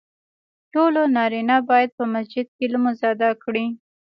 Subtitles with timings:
[0.73, 3.65] ټولو نارینه باید په مسجد کې لمونځ ادا کړي.